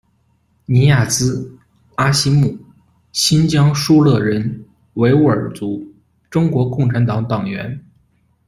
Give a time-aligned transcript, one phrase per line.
[0.65, 1.59] 尼牙孜・
[1.93, 2.57] 阿西木，
[3.11, 5.93] 新疆疏勒人，维吾尔族，
[6.27, 7.79] 中国共产党党员。